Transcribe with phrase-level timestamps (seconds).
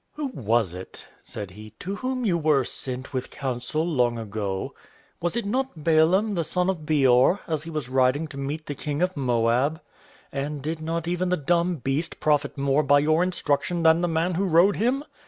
[0.13, 4.73] "Who was it," said he, "to whom you were sent with counsel long ago?
[5.21, 8.73] Was it not Balaam the son of Beor, as he was riding to meet the
[8.73, 9.79] King of Moab?
[10.31, 14.33] And did not even the dumb beast profit more by your instruction than the man
[14.33, 15.03] who rode him?